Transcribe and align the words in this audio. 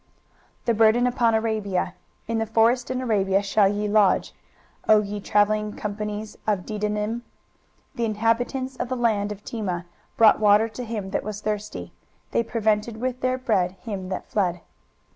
23:021:013 0.61 0.65
The 0.65 0.73
burden 0.73 1.05
upon 1.05 1.35
Arabia. 1.35 1.93
In 2.27 2.39
the 2.39 2.47
forest 2.47 2.89
in 2.89 3.01
Arabia 3.01 3.43
shall 3.43 3.67
ye 3.67 3.87
lodge, 3.87 4.33
O 4.89 4.99
ye 4.99 5.19
travelling 5.19 5.73
companies 5.73 6.35
of 6.47 6.65
Dedanim. 6.65 7.21
23:021:014 7.21 7.21
The 7.93 8.05
inhabitants 8.05 8.75
of 8.77 8.89
the 8.89 8.95
land 8.97 9.31
of 9.31 9.45
Tema 9.45 9.85
brought 10.17 10.39
water 10.39 10.67
to 10.69 10.83
him 10.83 11.11
that 11.11 11.21
was 11.23 11.41
thirsty, 11.41 11.93
they 12.31 12.41
prevented 12.41 12.97
with 12.97 13.21
their 13.21 13.37
bread 13.37 13.73
him 13.73 14.09
that 14.09 14.25
fled. 14.25 14.61